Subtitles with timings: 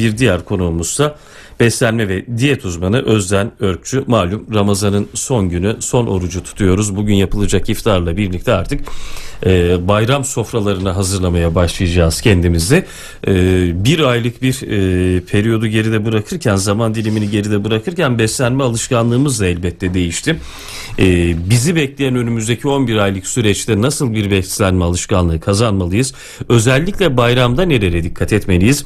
[0.00, 1.16] bir diğer konuğumuzsa
[1.60, 4.04] beslenme ve diyet uzmanı Özden Örkçü.
[4.06, 6.96] Malum Ramazan'ın son günü son orucu tutuyoruz.
[6.96, 8.80] Bugün yapılacak iftarla birlikte artık
[9.46, 12.84] e, bayram sofralarını hazırlamaya başlayacağız kendimizi.
[13.26, 13.34] E,
[13.84, 19.94] bir aylık bir e, periyodu geride bırakırken zaman dilimini geride bırakırken beslenme alışkanlığımız da elbette
[19.94, 20.36] değişti.
[20.98, 26.14] E, bizi bekleyen önümüzdeki 11 aylık süreçte nasıl bir beslenme alışkanlığı kazanmalıyız?
[26.48, 28.84] Özellikle bayramda nerelere dikkat etmeliyiz?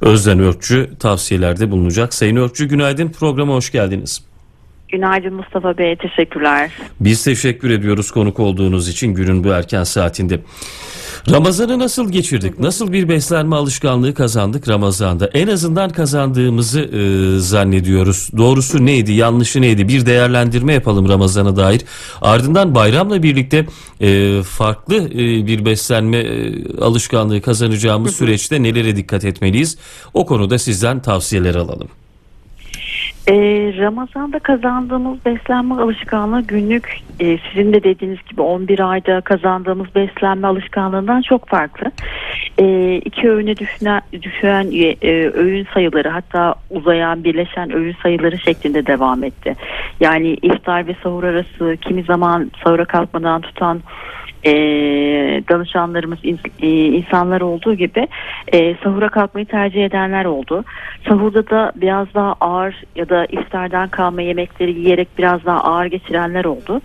[0.00, 2.14] Özden Örkçü tavsiyelerde bulunacak.
[2.14, 4.22] Sayın Örkçü günaydın programa hoş geldiniz.
[4.94, 6.70] Günaydın Mustafa Bey, teşekkürler.
[7.00, 10.40] Biz teşekkür ediyoruz konuk olduğunuz için günün bu erken saatinde.
[11.30, 12.58] Ramazan'ı nasıl geçirdik?
[12.58, 15.30] Nasıl bir beslenme alışkanlığı kazandık Ramazan'da?
[15.34, 18.30] En azından kazandığımızı e, zannediyoruz.
[18.36, 19.88] Doğrusu neydi, yanlışı neydi?
[19.88, 21.82] Bir değerlendirme yapalım Ramazan'a dair.
[22.22, 23.66] Ardından bayramla birlikte
[24.00, 29.78] e, farklı e, bir beslenme e, alışkanlığı kazanacağımız süreçte nelere dikkat etmeliyiz?
[30.14, 31.88] O konuda sizden tavsiyeler alalım.
[33.28, 40.46] Ee, Ramazan'da kazandığımız beslenme alışkanlığı günlük e, sizin de dediğiniz gibi 11 ayda kazandığımız beslenme
[40.46, 41.92] alışkanlığından çok farklı.
[42.58, 44.70] E, iki öğüne düşen, düşen
[45.02, 49.56] e, öğün sayıları hatta uzayan birleşen öğün sayıları şeklinde devam etti.
[50.00, 53.80] Yani iftar ve sahur arası kimi zaman sahura kalkmadan tutan
[54.44, 54.52] e,
[55.48, 56.18] danışanlarımız
[56.60, 58.08] e, insanlar olduğu gibi
[58.52, 60.64] e, sahura kalkmayı tercih edenler oldu.
[61.08, 66.44] Sahurda da biraz daha ağır ya da iftardan kalma yemekleri yiyerek biraz daha ağır geçirenler
[66.44, 66.80] oldu.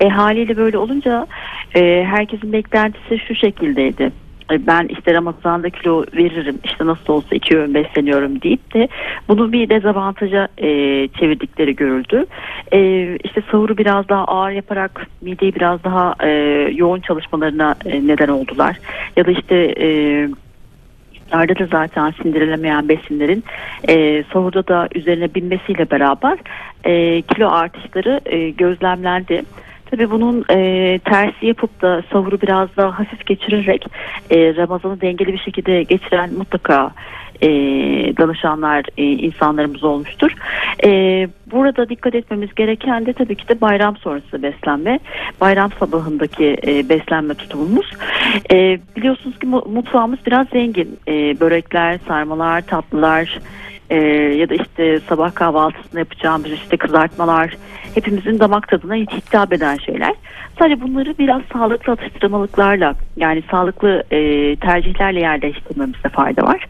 [0.00, 1.26] E, haliyle böyle olunca
[1.74, 4.12] e, herkesin beklentisi şu şekildeydi
[4.50, 8.88] ben işte Ramazan'da kilo veririm işte nasıl olsa iki öğün besleniyorum deyip de
[9.28, 10.68] bunu bir dezavantaja e,
[11.08, 12.26] çevirdikleri görüldü.
[12.72, 12.78] E,
[13.24, 16.28] işte sahuru biraz daha ağır yaparak mideyi biraz daha e,
[16.74, 18.78] yoğun çalışmalarına e, neden oldular.
[19.16, 20.28] Ya da işte e,
[21.24, 23.44] iftarda da zaten sindirilemeyen besinlerin
[23.88, 26.38] e, sahurda da üzerine binmesiyle beraber
[26.84, 29.42] e, kilo artışları e, gözlemlendi.
[29.94, 33.86] Tabii bunun e, tersi yapıp da sahuru biraz daha hafif geçirerek
[34.30, 36.90] e, Ramazan'ı dengeli bir şekilde geçiren mutlaka
[37.42, 37.48] e,
[38.16, 40.30] danışanlar e, insanlarımız olmuştur.
[40.84, 40.90] E,
[41.50, 44.98] burada dikkat etmemiz gereken de tabii ki de bayram sonrası beslenme.
[45.40, 47.90] Bayram sabahındaki e, beslenme tutumumuz.
[48.50, 50.98] E, biliyorsunuz ki mutfağımız biraz zengin.
[51.08, 53.38] E, börekler, sarmalar, tatlılar
[53.90, 53.96] e,
[54.36, 57.56] ya da işte sabah kahvaltısında yapacağımız işte kızartmalar
[57.94, 60.14] hepimizin damak tadına hitap eden şeyler.
[60.58, 66.66] Sadece bunları biraz sağlıklı atıştırmalıklarla yani sağlıklı e, tercihlerle yerleştirmemizde fayda var.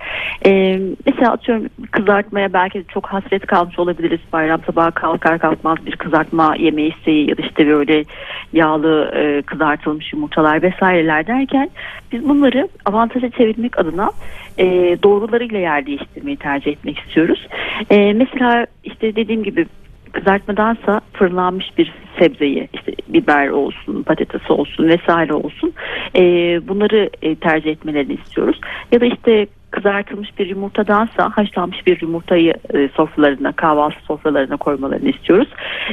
[0.47, 4.20] E, mesela atıyorum kızartmaya belki çok hasret kalmış olabiliriz.
[4.32, 8.04] Bayram sabahı kalkar kalkmaz bir kızartma yeme isteği ya da işte böyle
[8.53, 11.70] yağlı e, kızartılmış yumurtalar vesaireler derken
[12.12, 14.10] biz bunları avantaja çevirmek adına
[14.59, 17.48] e, doğrularıyla yer değiştirmeyi tercih etmek istiyoruz.
[17.91, 19.66] E, mesela işte dediğim gibi
[20.12, 25.72] kızartmadansa fırınlanmış bir sebzeyi işte biber olsun patates olsun vesaire olsun
[26.16, 26.22] e,
[26.69, 28.60] bunları e, tercih etmelerini istiyoruz
[28.92, 35.48] ya da işte kızartılmış bir yumurtadansa haşlanmış bir yumurtayı e, sofralarına kahvaltı sofralarına koymalarını istiyoruz.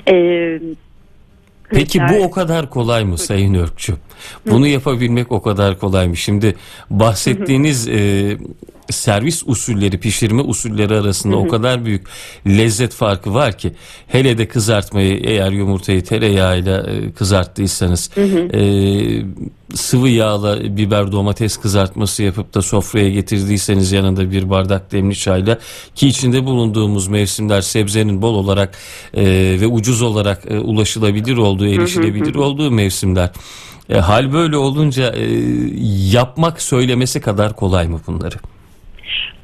[0.07, 0.59] E,
[1.71, 3.93] Peki bu o kadar kolay mı Sayın Örkçü?
[4.45, 6.17] Bunu yapabilmek o kadar kolay mı?
[6.17, 6.55] Şimdi
[6.89, 8.37] bahsettiğiniz e,
[8.91, 12.07] servis usulleri, pişirme usulleri arasında o kadar büyük
[12.47, 13.74] lezzet farkı var ki
[14.07, 18.09] hele de kızartmayı eğer yumurtayı tereyağıyla e, kızarttıysanız
[18.53, 18.62] e,
[19.74, 25.59] sıvı yağla biber domates kızartması yapıp da sofraya getirdiyseniz yanında bir bardak demli çayla
[25.96, 28.78] ki içinde bulunduğumuz mevsimler sebzenin bol olarak
[29.13, 29.23] e,
[29.62, 33.31] ve ucuz olarak e, ulaşılabilir olduğu, erişilebilir olduğu mevsimler.
[33.90, 35.25] E, hal böyle olunca e,
[36.12, 38.35] yapmak söylemesi kadar kolay mı bunları?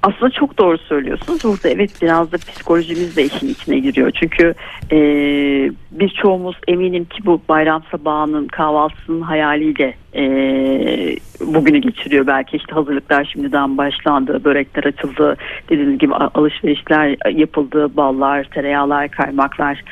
[0.04, 1.44] Aslında çok doğru söylüyorsunuz.
[1.44, 4.12] Burada evet biraz da psikolojimiz de işin içine giriyor.
[4.12, 4.54] Çünkü
[4.92, 4.98] e,
[5.92, 10.24] birçoğumuz eminim ki bu bayram sabahının kahvaltısının hayaliyle e,
[11.42, 12.28] bugünü geçiriyor.
[12.28, 15.38] Belki işte hazırlıklar şimdiden başlandı, börekler açıldı,
[15.70, 19.84] dediğiniz gibi alışverişler yapıldı, ballar, tereyağlar, kaymaklar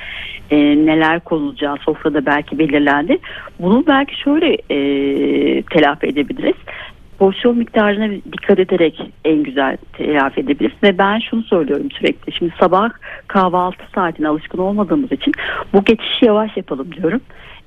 [0.52, 3.18] e, neler konulacağı sofrada belki belirlendi.
[3.60, 4.78] Bunu belki şöyle e,
[5.62, 6.56] telafi edebiliriz
[7.20, 10.84] porsiyon miktarına dikkat ederek en güzel telafi edebiliriz.
[10.84, 12.32] Ve ben şunu söylüyorum sürekli.
[12.32, 12.90] Şimdi sabah
[13.28, 15.34] kahvaltı saatine alışkın olmadığımız için
[15.74, 17.22] bu geçişi yavaş yapalım diyorum.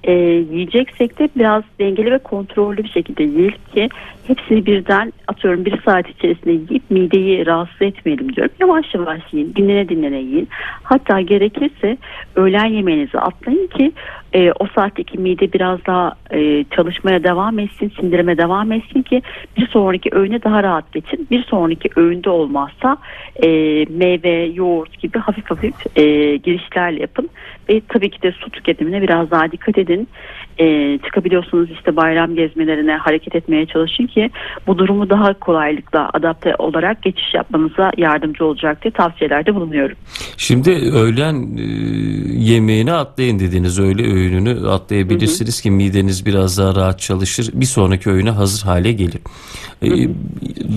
[0.05, 0.13] E,
[0.53, 3.89] yiyeceksek de biraz dengeli ve kontrollü bir şekilde yiyelim ki
[4.27, 8.55] hepsini birden atıyorum bir saat içerisinde yiyip mideyi rahatsız etmeyelim diyorum.
[8.61, 10.49] Yavaş yavaş yiyin, dinlene dinlene yiyin.
[10.83, 11.97] Hatta gerekirse
[12.37, 13.93] öğlen yemeğinizi atlayın ki
[14.33, 19.23] e, o saatteki mide biraz daha e, çalışmaya devam etsin, sindirime devam etsin ki
[19.57, 21.27] bir sonraki öğüne daha rahat geçin.
[21.31, 22.97] Bir sonraki öğünde olmazsa
[23.43, 23.49] e,
[23.91, 27.29] meyve, yoğurt gibi hafif hafif e, girişlerle yapın.
[27.69, 29.88] Ve tabii ki de su tüketimine biraz daha dikkat edin.
[30.59, 34.31] E, çıkabiliyorsunuz işte bayram gezmelerine hareket etmeye çalışın ki
[34.67, 39.97] bu durumu daha kolaylıkla adapte olarak geçiş yapmanıza yardımcı olacak diye tavsiyelerde bulunuyorum.
[40.37, 41.63] Şimdi öğlen e,
[42.39, 43.79] yemeğini atlayın dediniz.
[43.79, 45.63] Öğle öğününü atlayabilirsiniz hı hı.
[45.63, 47.51] ki mideniz biraz daha rahat çalışır.
[47.55, 49.21] Bir sonraki öğüne hazır hale gelir.
[49.81, 50.09] Hı hı.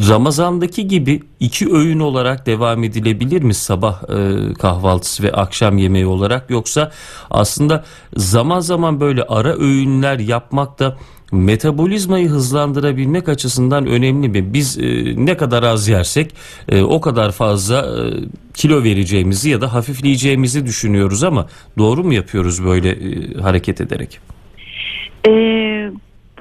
[0.09, 6.49] Ramazandaki gibi iki öğün olarak devam edilebilir mi sabah e, kahvaltısı ve akşam yemeği olarak
[6.49, 6.91] yoksa
[7.29, 7.83] aslında
[8.15, 10.97] zaman zaman böyle ara öğünler yapmak da
[11.31, 14.53] metabolizmayı hızlandırabilmek açısından önemli mi?
[14.53, 16.35] Biz e, ne kadar az yersek
[16.69, 18.01] e, o kadar fazla e,
[18.53, 24.19] kilo vereceğimizi ya da hafifleyeceğimizi düşünüyoruz ama doğru mu yapıyoruz böyle e, hareket ederek?
[25.27, 25.91] Ee,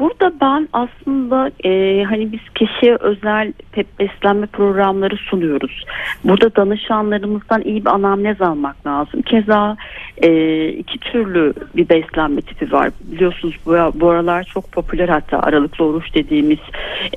[0.00, 5.84] Burada ben aslında e, hani biz kişiye özel pep beslenme programları sunuyoruz.
[6.24, 9.22] Burada danışanlarımızdan iyi bir anamnez almak lazım.
[9.22, 9.76] Keza
[10.22, 12.90] e, iki türlü bir beslenme tipi var.
[13.00, 16.58] Biliyorsunuz bu, bu aralar çok popüler hatta aralıklı oruç dediğimiz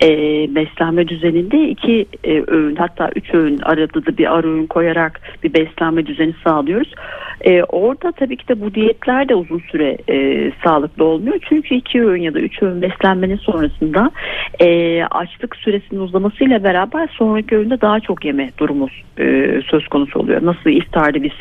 [0.02, 0.10] e,
[0.56, 5.54] beslenme düzeninde iki e, öğün hatta üç öğün arada da bir ara öğün koyarak bir
[5.54, 6.94] beslenme düzeni sağlıyoruz.
[7.42, 11.40] E, orada tabii ki de bu diyetler de uzun süre e, sağlıklı olmuyor.
[11.50, 14.12] Çünkü iki öğün ya da üç öğün beslenmenin sonrasında
[14.60, 18.88] e, açlık süresinin uzamasıyla beraber sonraki öğünde daha çok yeme durumu
[19.20, 20.46] e, söz konusu oluyor.
[20.46, 21.32] Nasıl iftarda biz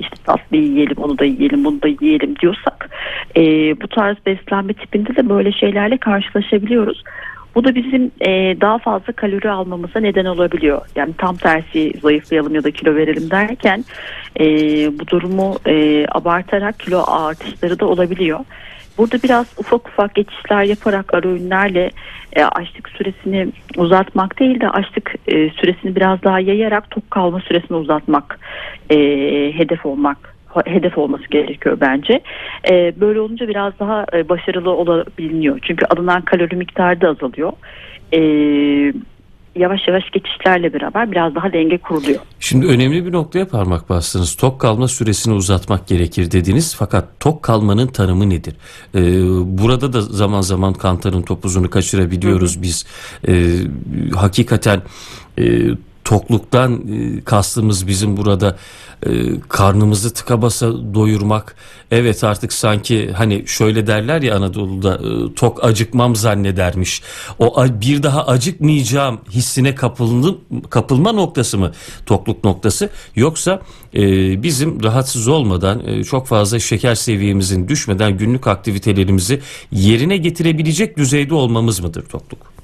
[0.00, 2.90] işte tatlı yiyelim, onu da yiyelim, bunu da yiyelim diyorsak
[3.36, 3.42] e,
[3.80, 7.02] bu tarz beslenme tipinde de böyle şeylerle karşılaşabiliyoruz.
[7.54, 10.80] Bu da bizim e, daha fazla kalori almamıza neden olabiliyor.
[10.96, 13.84] Yani tam tersi zayıflayalım ya da kilo verelim derken
[14.40, 14.44] e,
[14.98, 18.40] bu durumu e, abartarak kilo artışları da olabiliyor.
[18.98, 21.90] Burada biraz ufak ufak geçişler yaparak ara öğünlerle
[22.32, 27.76] e, açlık süresini uzatmak değil de açlık e, süresini biraz daha yayarak tok kalma süresini
[27.76, 28.38] uzatmak
[28.90, 28.96] e,
[29.56, 30.31] hedef olmak
[30.66, 32.20] hedef olması gerekiyor bence.
[32.70, 35.58] E, böyle olunca biraz daha e, başarılı olabiliyor.
[35.62, 37.52] Çünkü alınan kalori miktarı da azalıyor.
[38.12, 38.20] E,
[39.56, 42.20] yavaş yavaş geçişlerle beraber biraz daha denge kuruluyor.
[42.40, 44.34] Şimdi önemli bir noktaya parmak bastınız.
[44.34, 46.76] Tok kalma süresini uzatmak gerekir dediniz.
[46.78, 48.54] Fakat tok kalmanın tanımı nedir?
[48.94, 49.00] Ee,
[49.58, 52.62] burada da zaman zaman kantarın topuzunu kaçırabiliyoruz hı hı.
[52.62, 52.86] biz.
[53.28, 53.32] Ee,
[54.16, 54.82] hakikaten
[55.38, 55.44] e,
[56.04, 58.56] tokluktan e, kastımız bizim burada
[59.06, 59.10] e,
[59.48, 61.56] karnımızı tıka basa doyurmak.
[61.90, 67.02] Evet artık sanki hani şöyle derler ya Anadolu'da e, tok acıkmam zannedermiş.
[67.38, 70.40] O bir daha acıkmayacağım hissine kapıldım,
[70.70, 71.72] kapılma noktası mı
[72.06, 73.62] tokluk noktası yoksa
[74.42, 79.40] bizim rahatsız olmadan çok fazla şeker seviyemizin düşmeden günlük aktivitelerimizi
[79.72, 82.61] yerine getirebilecek düzeyde olmamız mıdır tokluk?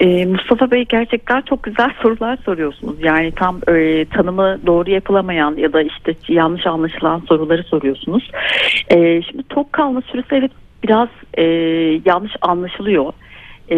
[0.00, 2.96] Ee, Mustafa Bey gerçekten çok güzel sorular soruyorsunuz.
[3.00, 8.30] Yani tam e, tanımı doğru yapılamayan ya da işte yanlış anlaşılan soruları soruyorsunuz.
[8.90, 10.52] E, şimdi tok kalma süresi evet
[10.82, 11.42] biraz e,
[12.04, 13.12] yanlış anlaşılıyor.
[13.70, 13.76] E,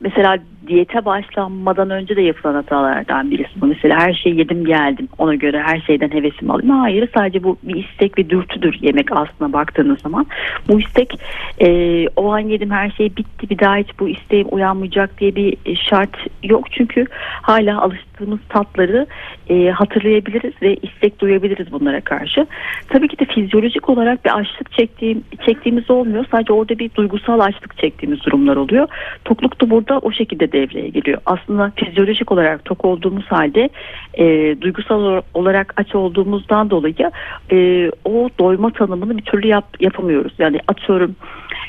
[0.00, 0.38] mesela
[0.68, 3.66] diyete başlanmadan önce de yapılan hatalardan birisi bu.
[3.66, 6.70] Mesela her şeyi yedim geldim ona göre her şeyden hevesim alayım.
[6.70, 10.26] Hayır sadece bu bir istek ve dürtüdür yemek aslında baktığınız zaman.
[10.68, 11.20] Bu istek
[11.60, 15.76] e, o an yedim her şey bitti bir daha hiç bu isteğim uyanmayacak diye bir
[15.76, 16.72] şart yok.
[16.72, 17.06] Çünkü
[17.42, 19.06] hala alıştığımız tatları
[19.50, 22.46] e, hatırlayabiliriz ve istek duyabiliriz bunlara karşı.
[22.88, 26.24] Tabii ki de fizyolojik olarak bir açlık çektiğim, çektiğimiz olmuyor.
[26.30, 28.88] Sadece orada bir duygusal açlık çektiğimiz durumlar oluyor.
[29.24, 31.18] Tokluk da burada o şekilde devreye giriyor.
[31.26, 33.68] Aslında fizyolojik olarak tok olduğumuz halde
[34.14, 37.10] e, duygusal olarak aç olduğumuzdan dolayı
[37.52, 40.32] e, o doyma tanımını bir türlü yap, yapamıyoruz.
[40.38, 41.16] Yani atıyorum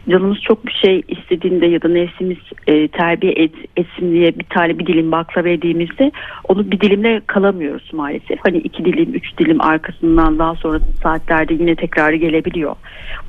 [0.09, 4.79] canımız çok bir şey istediğinde ya da nefsimiz e, terbiye et, etsin diye bir tane
[4.79, 6.11] bir dilim baklava yediğimizde
[6.47, 8.39] onu bir dilimle kalamıyoruz maalesef.
[8.43, 12.75] Hani iki dilim, üç dilim arkasından daha sonra saatlerde yine tekrarı gelebiliyor.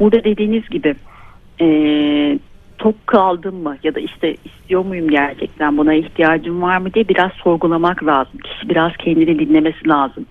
[0.00, 0.95] Burada dediğiniz gibi
[1.61, 1.67] e,
[2.81, 7.33] tok kaldım mı ya da işte istiyor muyum gerçekten buna ihtiyacım var mı diye biraz
[7.33, 8.41] sorgulamak lazım.
[8.41, 10.27] Kişi biraz kendini dinlemesi lazım.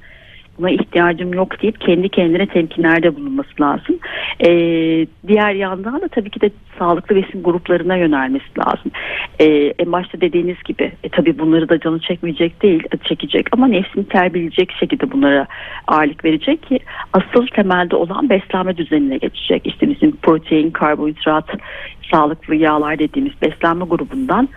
[0.59, 3.99] Buna ihtiyacım yok deyip kendi kendine temkinlerde bulunması lazım.
[4.39, 4.49] E,
[5.27, 6.49] diğer yandan da tabii ki de
[6.79, 8.91] sağlıklı besin gruplarına yönelmesi lazım.
[9.39, 9.45] E,
[9.79, 14.71] en başta dediğiniz gibi e, tabii bunları da canı çekmeyecek değil çekecek ama nefsini terbiyeleyecek
[14.79, 15.47] şekilde bunlara
[15.87, 16.79] ağırlık verecek ki
[17.13, 19.61] asıl temelde olan beslenme düzenine geçecek.
[19.65, 21.45] İşte bizim protein, karbonhidrat,
[22.11, 24.49] sağlıklı yağlar dediğimiz beslenme grubundan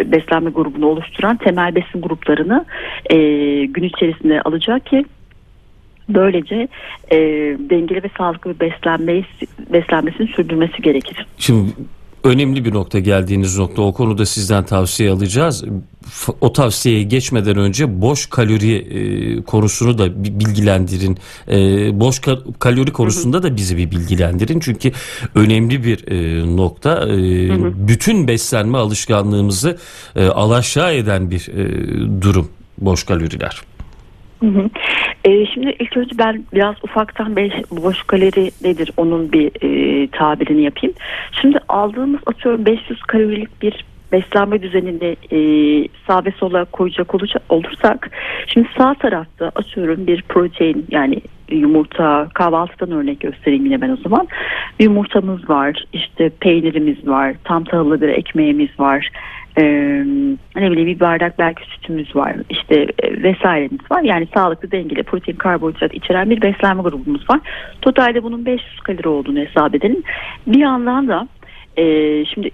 [0.00, 2.64] beslenme grubunu oluşturan temel besin gruplarını
[3.10, 3.16] e,
[3.64, 5.04] gün içerisinde alacak ki
[6.08, 6.68] böylece
[7.10, 7.16] e,
[7.70, 9.24] dengeli ve sağlıklı bir beslenmeyi
[9.72, 11.26] beslenmesini sürdürmesi gerekir.
[11.38, 11.72] Şimdi
[12.24, 15.64] önemli bir nokta geldiğiniz nokta o konuda sizden tavsiye alacağız.
[16.40, 21.18] O tavsiyeye geçmeden önce boş kalori e, konusunu da bilgilendirin.
[21.48, 21.56] E,
[22.00, 24.60] boş ka- kalori konusunda da bizi bir bilgilendirin.
[24.60, 24.92] Çünkü
[25.34, 27.08] önemli bir e, nokta.
[27.08, 27.18] E,
[27.88, 29.78] bütün beslenme alışkanlığımızı
[30.16, 32.48] e, alaşağı eden bir e, durum
[32.78, 33.62] boş kaloriler.
[34.40, 34.70] Hı hı.
[35.24, 40.62] E, şimdi ilk önce ben biraz ufaktan beş, boş kalori nedir onun bir e, tabirini
[40.62, 40.94] yapayım.
[41.40, 45.40] Şimdi aldığımız atıyorum 500 kalorilik bir beslenme düzeninde e,
[46.06, 47.14] sağ ve sola koyacak
[47.48, 48.10] olursak
[48.46, 54.28] şimdi sağ tarafta atıyorum bir protein yani yumurta kahvaltıdan örnek göstereyim yine ben o zaman
[54.78, 59.10] yumurtamız var işte peynirimiz var tam tahıllı bir ekmeğimiz var
[59.56, 59.64] e,
[60.56, 64.02] ne bileyim bir bardak belki sütümüz var işte e, vesairemiz var.
[64.02, 67.40] Yani sağlıklı dengeli protein karbonhidrat içeren bir beslenme grubumuz var.
[67.82, 70.02] Totalde bunun 500 kalori olduğunu hesap edelim.
[70.46, 71.28] Bir yandan da
[71.76, 71.84] e,
[72.24, 72.50] şimdi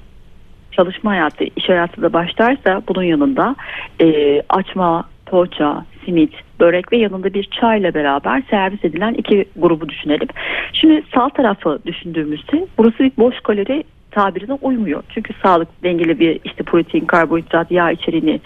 [0.72, 3.56] çalışma hayatı iş hayatı da başlarsa bunun yanında
[4.00, 10.28] e, açma poğaça simit börek ve yanında bir çayla beraber servis edilen iki grubu düşünelim.
[10.72, 15.02] Şimdi sağ tarafı düşündüğümüzde burası bir boş kalori tabirine uymuyor.
[15.08, 18.40] Çünkü sağlık dengeli bir işte protein, karbonhidrat, yağ içeriğini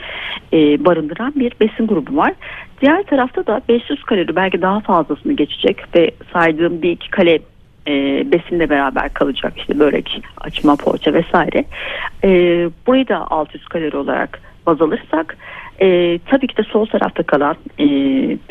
[0.53, 2.33] e, barındıran bir besin grubu var.
[2.81, 7.39] Diğer tarafta da 500 kalori belki daha fazlasını geçecek ve saydığım bir iki kalem
[7.89, 7.93] e,
[8.33, 11.65] besinle beraber kalacak işte börek, açma, poğaça vesaire.
[12.25, 12.31] E,
[12.87, 15.37] burayı da 600 kalori olarak baz alırsak
[15.81, 17.87] e, tabii ki de sol tarafta kalan e,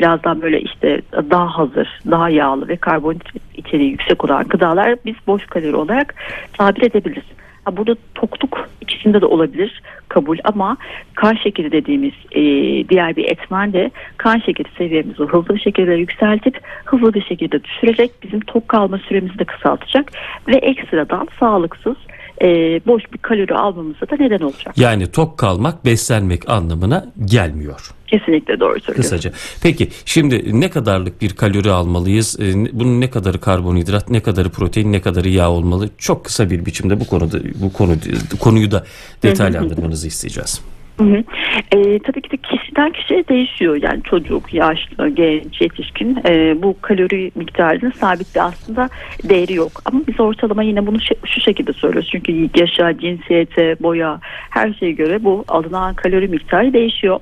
[0.00, 5.46] birazdan böyle işte daha hazır, daha yağlı ve karbonhidrat içeriği yüksek olan gıdalar biz boş
[5.46, 6.14] kalori olarak
[6.52, 7.24] tabir edebiliriz.
[7.64, 10.76] Ha, burada tokluk ikisinde de olabilir kabul ama
[11.14, 12.42] kan şekeri dediğimiz e,
[12.88, 18.10] diğer bir etmen de kan şekeri seviyemizi hızlı bir şekilde yükseltip hızlı bir şekilde düşürecek
[18.22, 20.12] bizim tok kalma süremizi de kısaltacak
[20.48, 21.96] ve ekstradan sağlıksız
[22.42, 22.46] e,
[22.86, 24.78] boş bir kalori almamıza da neden olacak.
[24.78, 27.90] Yani tok kalmak beslenmek anlamına gelmiyor.
[28.06, 29.02] Kesinlikle doğru söylüyorsun.
[29.16, 29.32] Kısaca.
[29.62, 32.40] Peki şimdi ne kadarlık bir kalori almalıyız?
[32.40, 35.88] E, bunun ne kadarı karbonhidrat, ne kadarı protein, ne kadarı yağ olmalı?
[35.98, 37.92] Çok kısa bir biçimde bu konuda bu konu
[38.40, 38.84] konuyu da
[39.22, 40.60] detaylandırmanızı isteyeceğiz.
[40.98, 41.24] Hı hı.
[41.72, 43.78] E, tabii ki de kişiden kişiye değişiyor.
[43.82, 48.88] Yani çocuk, yaşlı, genç, yetişkin e, bu kalori miktarının sabit bir aslında
[49.24, 49.72] değeri yok.
[49.84, 52.10] Ama biz ortalama yine bunu şu şekilde söylüyoruz.
[52.12, 57.20] Çünkü yaşa, cinsiyete, boya her şeye göre bu alınan kalori miktarı değişiyor.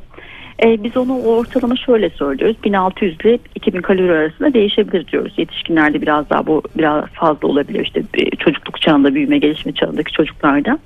[0.65, 2.57] E, biz onu ortalama şöyle söylüyoruz.
[2.65, 5.35] 1600 ile 2000 kalori arasında değişebilir diyoruz.
[5.37, 7.81] Yetişkinlerde biraz daha bu biraz fazla olabilir.
[7.85, 8.03] İşte
[8.39, 10.79] çocukluk çağında, büyüme gelişme çağındaki çocuklarda.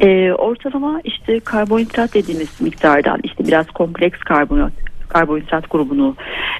[0.00, 4.72] E, ortalama işte karbonhidrat dediğimiz miktardan işte biraz kompleks karbonhidrat
[5.08, 6.16] karbonhidrat grubunu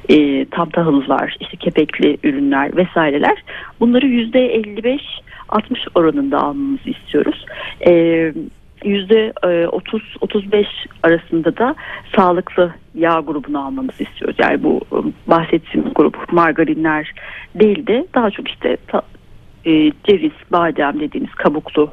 [0.09, 3.45] e, tam tahıllar, işte kepekli ürünler vesaireler
[3.81, 5.03] bunları yüzde 55
[5.49, 7.47] 60 oranında almamızı istiyoruz.
[7.87, 8.33] E,
[8.87, 10.67] yüzde 30-35 e,
[11.03, 11.75] arasında da
[12.17, 14.37] sağlıklı yağ grubunu almamızı istiyoruz.
[14.39, 14.97] Yani bu e,
[15.31, 17.13] bahsettiğimiz grup margarinler
[17.55, 18.77] değil de daha çok işte
[19.67, 21.91] e, ceviz, badem dediğimiz kabuklu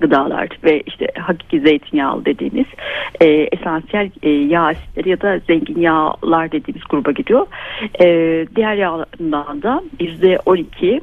[0.00, 2.66] gıdalar ve işte hakiki zeytinyağı dediğimiz
[3.20, 7.46] e, esansiyel e, yağ asitleri ya da zengin yağlar dediğimiz gruba gidiyor.
[8.00, 8.06] E,
[8.56, 11.00] diğer yağlarından da yüzde 12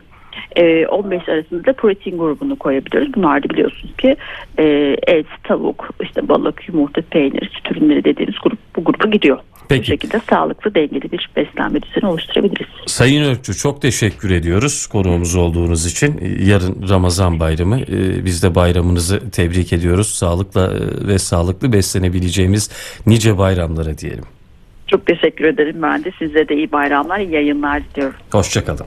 [0.86, 3.14] 15 arasında da protein grubunu koyabiliyoruz.
[3.14, 4.16] Bunlar da biliyorsunuz ki
[4.58, 9.40] e, et, tavuk, işte balık, yumurta, peynir, süt ürünleri dediğimiz grup bu gruba gidiyor.
[9.70, 9.82] Peki.
[9.82, 12.68] Bu şekilde sağlıklı dengeli bir beslenme düzeni oluşturabiliriz.
[12.86, 16.38] Sayın Örkçü çok teşekkür ediyoruz konuğumuz olduğunuz için.
[16.40, 17.80] Yarın Ramazan bayramı.
[17.80, 20.08] E, biz de bayramınızı tebrik ediyoruz.
[20.08, 22.70] Sağlıkla e, ve sağlıklı beslenebileceğimiz
[23.06, 24.24] nice bayramlara diyelim.
[24.88, 26.12] Çok teşekkür ederim ben de.
[26.20, 28.16] Size de iyi bayramlar, iyi yayınlar diliyorum.
[28.32, 28.84] Hoşçakalın.